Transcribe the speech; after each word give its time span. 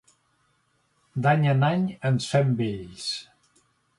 D'any 1.25 1.45
en 1.51 1.67
any 1.69 1.85
ens 2.11 2.31
fem 2.33 2.57
vells. 2.63 3.07